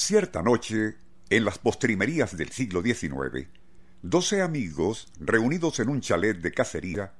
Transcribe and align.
Cierta 0.00 0.42
noche, 0.42 0.96
en 1.28 1.44
las 1.44 1.58
postrimerías 1.58 2.36
del 2.36 2.50
siglo 2.50 2.82
XIX, 2.82 3.48
doce 4.00 4.42
amigos, 4.42 5.12
reunidos 5.18 5.80
en 5.80 5.88
un 5.88 6.00
chalet 6.00 6.38
de 6.40 6.52
cacería, 6.52 7.14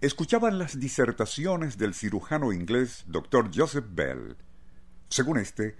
escuchaban 0.00 0.58
las 0.58 0.80
disertaciones 0.80 1.78
del 1.78 1.94
cirujano 1.94 2.52
inglés 2.52 3.04
Dr. 3.06 3.52
Joseph 3.54 3.84
Bell. 3.90 4.36
Según 5.08 5.38
este, 5.38 5.76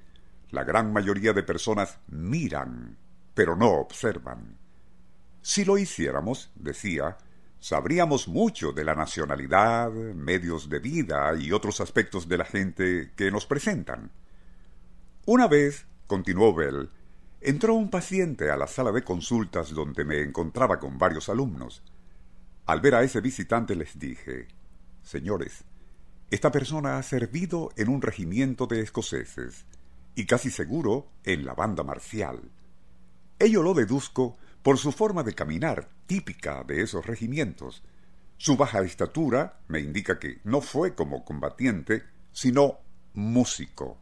la 0.50 0.62
gran 0.62 0.92
mayoría 0.92 1.32
de 1.32 1.42
personas 1.42 1.98
miran, 2.06 2.96
pero 3.34 3.56
no 3.56 3.72
observan. 3.72 4.58
Si 5.42 5.64
lo 5.64 5.76
hiciéramos, 5.76 6.52
decía, 6.54 7.18
sabríamos 7.58 8.28
mucho 8.28 8.70
de 8.70 8.84
la 8.84 8.94
nacionalidad, 8.94 9.90
medios 9.90 10.68
de 10.68 10.78
vida 10.78 11.34
y 11.36 11.50
otros 11.50 11.80
aspectos 11.80 12.28
de 12.28 12.38
la 12.38 12.44
gente 12.44 13.10
que 13.16 13.32
nos 13.32 13.44
presentan. 13.44 14.12
Una 15.26 15.48
vez, 15.48 15.87
continuó 16.08 16.54
Bell, 16.54 16.90
entró 17.40 17.74
un 17.74 17.90
paciente 17.90 18.50
a 18.50 18.56
la 18.56 18.66
sala 18.66 18.90
de 18.90 19.04
consultas 19.04 19.70
donde 19.70 20.04
me 20.04 20.22
encontraba 20.22 20.80
con 20.80 20.98
varios 20.98 21.28
alumnos. 21.28 21.82
Al 22.66 22.80
ver 22.80 22.96
a 22.96 23.02
ese 23.04 23.20
visitante 23.20 23.76
les 23.76 23.98
dije, 23.98 24.48
Señores, 25.02 25.64
esta 26.30 26.50
persona 26.50 26.98
ha 26.98 27.02
servido 27.02 27.70
en 27.76 27.88
un 27.90 28.02
regimiento 28.02 28.66
de 28.66 28.80
escoceses 28.80 29.66
y 30.14 30.26
casi 30.26 30.50
seguro 30.50 31.06
en 31.24 31.44
la 31.44 31.54
banda 31.54 31.84
marcial. 31.84 32.40
Ello 33.38 33.62
lo 33.62 33.74
deduzco 33.74 34.36
por 34.62 34.78
su 34.78 34.92
forma 34.92 35.22
de 35.22 35.34
caminar 35.34 35.88
típica 36.06 36.64
de 36.64 36.82
esos 36.82 37.06
regimientos. 37.06 37.82
Su 38.38 38.56
baja 38.56 38.80
estatura 38.80 39.60
me 39.68 39.80
indica 39.80 40.18
que 40.18 40.40
no 40.44 40.62
fue 40.62 40.94
como 40.94 41.24
combatiente, 41.24 42.02
sino 42.32 42.78
músico. 43.12 43.98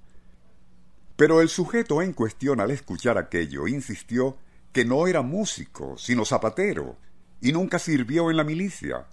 Pero 1.17 1.41
el 1.41 1.49
sujeto 1.49 2.03
en 2.03 2.13
cuestión 2.13 2.61
al 2.61 2.71
escuchar 2.71 3.17
aquello 3.17 3.67
insistió 3.67 4.37
que 4.73 4.85
no 4.85 5.07
era 5.07 5.23
músico, 5.23 5.97
sino 5.97 6.27
zapatero, 6.27 6.99
y 7.41 7.53
nunca 7.53 7.79
sirvió 7.79 8.31
en 8.31 8.37
la 8.37 8.45
milicia. 8.45 9.07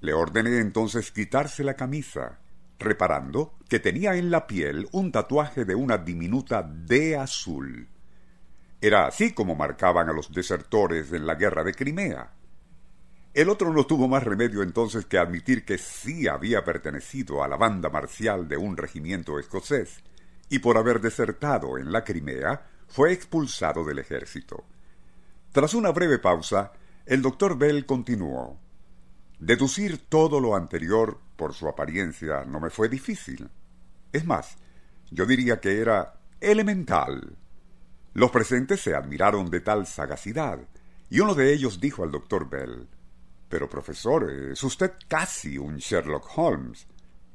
Le 0.00 0.12
ordené 0.12 0.58
entonces 0.58 1.12
quitarse 1.12 1.62
la 1.62 1.74
camisa, 1.74 2.40
reparando 2.80 3.54
que 3.68 3.78
tenía 3.78 4.16
en 4.16 4.30
la 4.30 4.48
piel 4.48 4.88
un 4.90 5.12
tatuaje 5.12 5.64
de 5.64 5.76
una 5.76 5.98
diminuta 5.98 6.62
D 6.62 7.16
azul. 7.16 7.88
Era 8.80 9.06
así 9.06 9.32
como 9.32 9.54
marcaban 9.54 10.08
a 10.08 10.12
los 10.12 10.32
desertores 10.32 11.12
en 11.12 11.26
la 11.26 11.34
guerra 11.36 11.62
de 11.62 11.74
Crimea. 11.74 12.32
El 13.34 13.48
otro 13.50 13.72
no 13.72 13.86
tuvo 13.86 14.08
más 14.08 14.24
remedio 14.24 14.62
entonces 14.62 15.06
que 15.06 15.18
admitir 15.18 15.64
que 15.64 15.78
sí 15.78 16.26
había 16.26 16.64
pertenecido 16.64 17.44
a 17.44 17.48
la 17.48 17.56
banda 17.56 17.90
marcial 17.90 18.48
de 18.48 18.56
un 18.56 18.76
regimiento 18.76 19.38
escocés, 19.38 20.02
y 20.50 20.58
por 20.58 20.76
haber 20.76 21.00
desertado 21.00 21.78
en 21.78 21.92
la 21.92 22.04
Crimea, 22.04 22.66
fue 22.88 23.12
expulsado 23.12 23.84
del 23.84 24.00
ejército. 24.00 24.64
Tras 25.52 25.74
una 25.74 25.90
breve 25.92 26.18
pausa, 26.18 26.72
el 27.06 27.22
doctor 27.22 27.56
Bell 27.56 27.86
continuó. 27.86 28.58
Deducir 29.38 29.98
todo 30.08 30.40
lo 30.40 30.56
anterior 30.56 31.18
por 31.36 31.54
su 31.54 31.68
apariencia 31.68 32.44
no 32.44 32.58
me 32.58 32.68
fue 32.68 32.88
difícil. 32.88 33.48
Es 34.12 34.26
más, 34.26 34.56
yo 35.10 35.24
diría 35.24 35.60
que 35.60 35.80
era 35.80 36.14
elemental. 36.40 37.36
Los 38.12 38.32
presentes 38.32 38.80
se 38.80 38.94
admiraron 38.94 39.50
de 39.50 39.60
tal 39.60 39.86
sagacidad, 39.86 40.58
y 41.08 41.20
uno 41.20 41.34
de 41.36 41.52
ellos 41.52 41.80
dijo 41.80 42.02
al 42.02 42.10
doctor 42.10 42.50
Bell 42.50 42.88
Pero 43.48 43.68
profesor, 43.68 44.28
es 44.30 44.62
usted 44.64 44.94
casi 45.06 45.58
un 45.58 45.76
Sherlock 45.76 46.28
Holmes. 46.36 46.88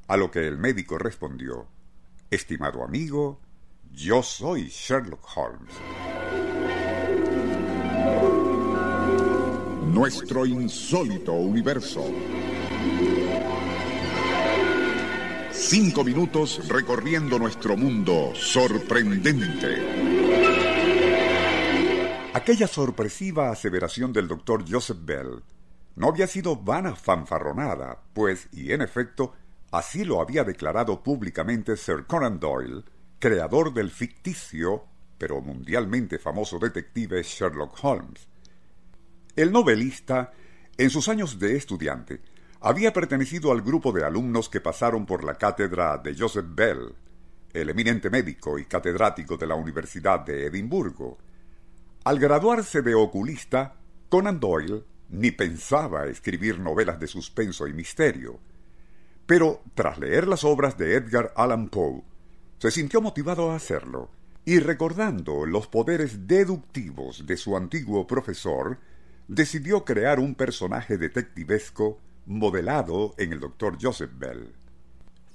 A 0.06 0.18
lo 0.18 0.30
que 0.30 0.46
el 0.46 0.58
médico 0.58 0.98
respondió 0.98 1.66
Estimado 2.28 2.82
amigo, 2.82 3.40
yo 3.92 4.20
soy 4.20 4.66
Sherlock 4.66 5.24
Holmes. 5.36 5.72
Nuestro 9.92 10.44
insólito 10.44 11.34
universo. 11.34 12.04
Cinco 15.52 16.02
minutos 16.02 16.68
recorriendo 16.68 17.38
nuestro 17.38 17.76
mundo 17.76 18.32
sorprendente. 18.34 19.76
Aquella 22.34 22.66
sorpresiva 22.66 23.50
aseveración 23.50 24.12
del 24.12 24.26
doctor 24.26 24.64
Joseph 24.68 24.98
Bell 25.00 25.44
no 25.94 26.08
había 26.08 26.26
sido 26.26 26.56
vana 26.56 26.96
fanfarronada, 26.96 28.02
pues, 28.12 28.48
y 28.52 28.72
en 28.72 28.82
efecto, 28.82 29.32
así 29.76 30.04
lo 30.04 30.22
había 30.22 30.42
declarado 30.42 31.02
públicamente 31.02 31.76
Sir 31.76 32.06
Conan 32.06 32.40
Doyle, 32.40 32.82
creador 33.18 33.74
del 33.74 33.90
ficticio, 33.90 34.84
pero 35.18 35.42
mundialmente 35.42 36.18
famoso 36.18 36.58
detective 36.58 37.22
Sherlock 37.22 37.76
Holmes. 37.82 38.26
El 39.34 39.52
novelista, 39.52 40.32
en 40.78 40.88
sus 40.88 41.08
años 41.08 41.38
de 41.38 41.56
estudiante, 41.56 42.22
había 42.60 42.94
pertenecido 42.94 43.52
al 43.52 43.60
grupo 43.60 43.92
de 43.92 44.04
alumnos 44.04 44.48
que 44.48 44.62
pasaron 44.62 45.04
por 45.04 45.24
la 45.24 45.34
cátedra 45.34 45.98
de 45.98 46.16
Joseph 46.16 46.46
Bell, 46.48 46.94
el 47.52 47.68
eminente 47.68 48.08
médico 48.08 48.58
y 48.58 48.64
catedrático 48.64 49.36
de 49.36 49.46
la 49.46 49.56
Universidad 49.56 50.20
de 50.20 50.46
Edimburgo. 50.46 51.18
Al 52.04 52.18
graduarse 52.18 52.80
de 52.80 52.94
oculista, 52.94 53.74
Conan 54.08 54.40
Doyle 54.40 54.84
ni 55.10 55.32
pensaba 55.32 56.06
escribir 56.06 56.58
novelas 56.58 56.98
de 56.98 57.06
suspenso 57.06 57.66
y 57.66 57.74
misterio. 57.74 58.40
Pero 59.26 59.62
tras 59.74 59.98
leer 59.98 60.28
las 60.28 60.44
obras 60.44 60.78
de 60.78 60.94
Edgar 60.94 61.32
Allan 61.36 61.68
Poe, 61.68 62.02
se 62.58 62.70
sintió 62.70 63.00
motivado 63.00 63.50
a 63.50 63.56
hacerlo, 63.56 64.10
y 64.44 64.60
recordando 64.60 65.44
los 65.44 65.66
poderes 65.66 66.28
deductivos 66.28 67.26
de 67.26 67.36
su 67.36 67.56
antiguo 67.56 68.06
profesor, 68.06 68.78
decidió 69.26 69.84
crear 69.84 70.20
un 70.20 70.36
personaje 70.36 70.96
detectivesco 70.96 71.98
modelado 72.26 73.14
en 73.18 73.32
el 73.32 73.40
doctor 73.40 73.76
Joseph 73.80 74.12
Bell. 74.16 74.54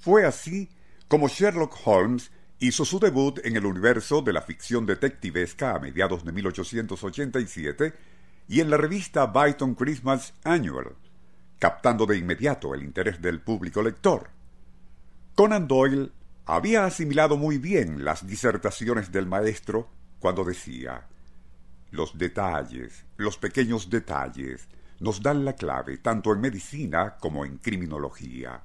Fue 0.00 0.24
así 0.24 0.70
como 1.08 1.28
Sherlock 1.28 1.76
Holmes 1.84 2.32
hizo 2.58 2.84
su 2.84 2.98
debut 2.98 3.38
en 3.44 3.56
el 3.56 3.66
universo 3.66 4.22
de 4.22 4.32
la 4.32 4.40
ficción 4.40 4.86
detectivesca 4.86 5.74
a 5.74 5.78
mediados 5.78 6.24
de 6.24 6.32
1887 6.32 7.92
y 8.48 8.60
en 8.60 8.70
la 8.70 8.76
revista 8.78 9.26
Byton 9.26 9.74
Christmas 9.74 10.32
Annual, 10.44 10.96
captando 11.62 12.06
de 12.06 12.18
inmediato 12.18 12.74
el 12.74 12.82
interés 12.82 13.22
del 13.22 13.40
público 13.40 13.84
lector. 13.84 14.30
Conan 15.36 15.68
Doyle 15.68 16.10
había 16.44 16.84
asimilado 16.86 17.36
muy 17.36 17.58
bien 17.58 18.04
las 18.04 18.26
disertaciones 18.26 19.12
del 19.12 19.28
maestro 19.28 19.88
cuando 20.18 20.42
decía 20.42 21.06
los 21.92 22.18
detalles, 22.18 23.04
los 23.16 23.38
pequeños 23.38 23.90
detalles, 23.90 24.66
nos 24.98 25.22
dan 25.22 25.44
la 25.44 25.52
clave 25.52 25.98
tanto 25.98 26.32
en 26.32 26.40
medicina 26.40 27.16
como 27.20 27.44
en 27.44 27.58
criminología. 27.58 28.64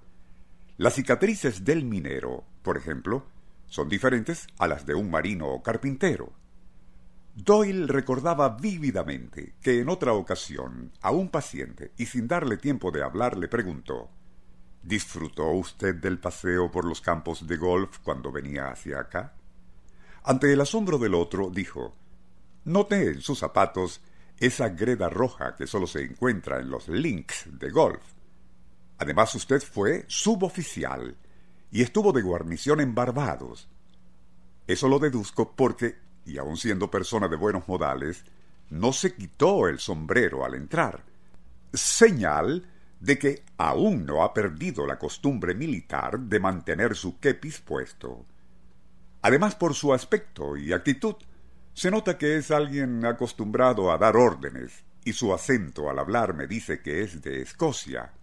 Las 0.77 0.95
cicatrices 0.95 1.63
del 1.63 1.85
minero, 1.85 2.45
por 2.63 2.77
ejemplo, 2.77 3.27
son 3.67 3.89
diferentes 3.89 4.47
a 4.57 4.67
las 4.67 4.87
de 4.87 4.95
un 4.95 5.11
marino 5.11 5.49
o 5.49 5.61
carpintero. 5.61 6.33
Doyle 7.39 7.85
recordaba 7.85 8.49
vívidamente 8.49 9.53
que 9.61 9.79
en 9.79 9.89
otra 9.89 10.13
ocasión 10.13 10.91
a 11.01 11.11
un 11.11 11.29
paciente, 11.29 11.91
y 11.95 12.07
sin 12.07 12.27
darle 12.27 12.57
tiempo 12.57 12.89
de 12.89 13.03
hablar, 13.03 13.37
le 13.37 13.47
preguntó 13.47 14.09
¿Disfrutó 14.81 15.51
usted 15.51 15.93
del 15.93 16.17
paseo 16.17 16.71
por 16.71 16.83
los 16.83 16.99
campos 16.99 17.45
de 17.45 17.57
golf 17.57 17.99
cuando 17.99 18.31
venía 18.31 18.71
hacia 18.71 19.01
acá? 19.01 19.35
Ante 20.23 20.51
el 20.51 20.59
asombro 20.61 20.97
del 20.97 21.13
otro, 21.13 21.51
dijo 21.51 21.93
Noté 22.65 23.09
en 23.09 23.21
sus 23.21 23.37
zapatos 23.37 24.01
esa 24.39 24.69
greda 24.69 25.07
roja 25.07 25.55
que 25.55 25.67
solo 25.67 25.85
se 25.85 26.03
encuentra 26.03 26.59
en 26.59 26.71
los 26.71 26.87
links 26.87 27.45
de 27.51 27.69
golf. 27.69 28.01
Además, 28.97 29.35
usted 29.35 29.61
fue 29.61 30.05
suboficial 30.07 31.15
y 31.69 31.83
estuvo 31.83 32.11
de 32.13 32.23
guarnición 32.23 32.81
en 32.81 32.95
Barbados. 32.95 33.69
Eso 34.65 34.89
lo 34.89 34.97
deduzco 34.97 35.55
porque, 35.55 36.06
y 36.27 36.37
aun 36.37 36.57
siendo 36.57 36.91
persona 36.91 37.27
de 37.27 37.35
buenos 37.35 37.67
modales, 37.67 38.23
no 38.69 38.91
se 38.93 39.15
quitó 39.15 39.67
el 39.67 39.79
sombrero 39.79 40.45
al 40.45 40.55
entrar. 40.55 41.03
Señal 41.73 42.67
de 42.99 43.17
que 43.17 43.43
aún 43.57 44.05
no 44.05 44.23
ha 44.23 44.33
perdido 44.33 44.85
la 44.85 44.99
costumbre 44.99 45.55
militar 45.55 46.19
de 46.19 46.39
mantener 46.39 46.95
su 46.95 47.19
kepis 47.19 47.59
puesto. 47.59 48.25
Además, 49.21 49.55
por 49.55 49.73
su 49.73 49.93
aspecto 49.93 50.57
y 50.57 50.73
actitud, 50.73 51.15
Se 51.73 51.91
nota 51.91 52.17
que 52.17 52.37
es 52.37 52.49
alguien 52.49 53.05
acostumbrado 53.05 53.91
a 53.91 53.99
dar 53.99 54.17
órdenes, 54.17 54.83
y 55.05 55.13
su 55.13 55.31
acento 55.31 55.91
al 55.91 55.99
hablar 55.99 56.33
me 56.33 56.47
dice 56.47 56.81
que 56.81 57.03
es 57.03 57.21
de 57.21 57.43
Escocia. 57.43 58.13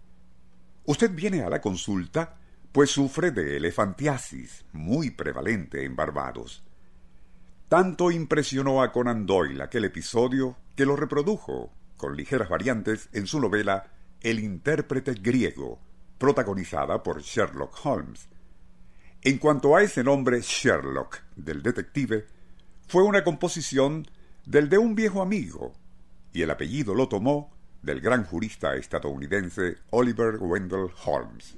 Usted 0.83 1.09
viene 1.11 1.41
a 1.41 1.49
la 1.49 1.61
consulta 1.61 2.35
pues 2.75 2.89
sufre 2.89 3.31
de 3.31 3.55
elefantiasis, 3.55 4.65
muy 4.73 5.09
prevalente 5.09 5.85
en 5.85 5.95
Barbados. 5.95 6.64
Tanto 7.67 8.11
impresionó 8.11 8.83
a 8.83 8.91
Conan 8.91 9.25
Doyle 9.25 9.63
aquel 9.63 9.85
episodio 9.85 10.55
que 10.75 10.85
lo 10.85 10.95
reprodujo, 10.95 11.73
con 11.97 12.15
ligeras 12.15 12.47
variantes, 12.47 13.09
en 13.11 13.25
su 13.25 13.39
novela 13.39 13.91
El 14.21 14.39
intérprete 14.39 15.15
griego, 15.15 15.79
protagonizada 16.19 17.01
por 17.01 17.23
Sherlock 17.23 17.83
Holmes. 17.83 18.29
En 19.23 19.39
cuanto 19.39 19.75
a 19.75 19.81
ese 19.81 20.03
nombre 20.03 20.41
Sherlock 20.41 21.21
del 21.35 21.63
detective, 21.63 22.27
fue 22.87 23.01
una 23.01 23.23
composición 23.23 24.05
del 24.45 24.69
de 24.69 24.77
un 24.77 24.93
viejo 24.93 25.23
amigo, 25.23 25.73
y 26.33 26.43
el 26.43 26.51
apellido 26.51 26.93
lo 26.93 27.09
tomó 27.09 27.51
del 27.81 27.99
gran 27.99 28.25
jurista 28.25 28.75
estadounidense 28.75 29.77
Oliver 29.89 30.37
Wendell 30.37 30.91
Holmes. 31.03 31.57